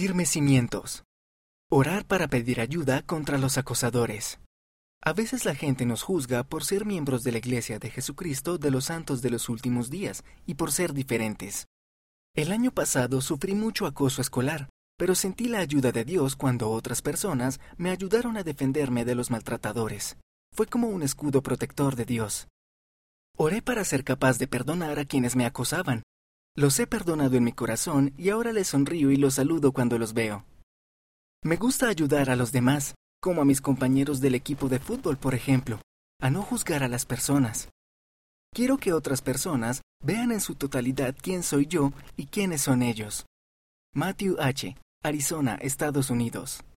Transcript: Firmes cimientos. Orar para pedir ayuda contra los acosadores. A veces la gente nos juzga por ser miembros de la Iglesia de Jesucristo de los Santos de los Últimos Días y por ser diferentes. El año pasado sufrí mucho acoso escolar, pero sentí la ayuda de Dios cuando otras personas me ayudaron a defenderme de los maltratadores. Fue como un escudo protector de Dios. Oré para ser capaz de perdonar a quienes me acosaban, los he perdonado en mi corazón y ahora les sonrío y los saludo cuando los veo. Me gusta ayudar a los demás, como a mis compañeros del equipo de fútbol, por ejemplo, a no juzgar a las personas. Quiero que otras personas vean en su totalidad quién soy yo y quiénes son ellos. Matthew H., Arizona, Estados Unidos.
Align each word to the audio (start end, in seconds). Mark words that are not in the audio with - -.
Firmes 0.00 0.30
cimientos. 0.30 1.04
Orar 1.70 2.06
para 2.06 2.26
pedir 2.26 2.62
ayuda 2.62 3.02
contra 3.02 3.36
los 3.36 3.58
acosadores. 3.58 4.40
A 5.04 5.12
veces 5.12 5.44
la 5.44 5.54
gente 5.54 5.84
nos 5.84 6.02
juzga 6.02 6.42
por 6.42 6.64
ser 6.64 6.86
miembros 6.86 7.22
de 7.22 7.32
la 7.32 7.36
Iglesia 7.36 7.78
de 7.78 7.90
Jesucristo 7.90 8.56
de 8.56 8.70
los 8.70 8.86
Santos 8.86 9.20
de 9.20 9.28
los 9.28 9.50
Últimos 9.50 9.90
Días 9.90 10.24
y 10.46 10.54
por 10.54 10.72
ser 10.72 10.94
diferentes. 10.94 11.66
El 12.34 12.50
año 12.50 12.70
pasado 12.70 13.20
sufrí 13.20 13.54
mucho 13.54 13.84
acoso 13.84 14.22
escolar, 14.22 14.70
pero 14.96 15.14
sentí 15.14 15.48
la 15.48 15.58
ayuda 15.58 15.92
de 15.92 16.06
Dios 16.06 16.34
cuando 16.34 16.70
otras 16.70 17.02
personas 17.02 17.60
me 17.76 17.90
ayudaron 17.90 18.38
a 18.38 18.42
defenderme 18.42 19.04
de 19.04 19.14
los 19.14 19.30
maltratadores. 19.30 20.16
Fue 20.56 20.66
como 20.66 20.88
un 20.88 21.02
escudo 21.02 21.42
protector 21.42 21.94
de 21.94 22.06
Dios. 22.06 22.48
Oré 23.36 23.60
para 23.60 23.84
ser 23.84 24.02
capaz 24.02 24.38
de 24.38 24.46
perdonar 24.46 24.98
a 24.98 25.04
quienes 25.04 25.36
me 25.36 25.44
acosaban, 25.44 26.04
los 26.56 26.78
he 26.80 26.86
perdonado 26.86 27.36
en 27.36 27.44
mi 27.44 27.52
corazón 27.52 28.12
y 28.16 28.30
ahora 28.30 28.52
les 28.52 28.68
sonrío 28.68 29.10
y 29.10 29.16
los 29.16 29.34
saludo 29.34 29.72
cuando 29.72 29.98
los 29.98 30.14
veo. 30.14 30.44
Me 31.42 31.56
gusta 31.56 31.88
ayudar 31.88 32.28
a 32.28 32.36
los 32.36 32.52
demás, 32.52 32.94
como 33.20 33.42
a 33.42 33.44
mis 33.44 33.60
compañeros 33.60 34.20
del 34.20 34.34
equipo 34.34 34.68
de 34.68 34.78
fútbol, 34.78 35.16
por 35.16 35.34
ejemplo, 35.34 35.80
a 36.20 36.30
no 36.30 36.42
juzgar 36.42 36.82
a 36.82 36.88
las 36.88 37.06
personas. 37.06 37.68
Quiero 38.52 38.78
que 38.78 38.92
otras 38.92 39.22
personas 39.22 39.82
vean 40.02 40.32
en 40.32 40.40
su 40.40 40.54
totalidad 40.54 41.14
quién 41.20 41.42
soy 41.42 41.66
yo 41.66 41.92
y 42.16 42.26
quiénes 42.26 42.62
son 42.62 42.82
ellos. 42.82 43.26
Matthew 43.94 44.36
H., 44.40 44.76
Arizona, 45.02 45.54
Estados 45.62 46.10
Unidos. 46.10 46.62